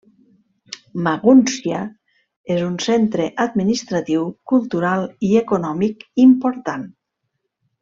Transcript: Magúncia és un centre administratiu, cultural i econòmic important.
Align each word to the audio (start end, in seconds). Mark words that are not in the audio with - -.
Magúncia 1.07 1.81
és 2.55 2.63
un 2.69 2.79
centre 2.85 3.29
administratiu, 3.45 4.25
cultural 4.53 5.07
i 5.29 5.31
econòmic 5.45 6.03
important. 6.27 6.91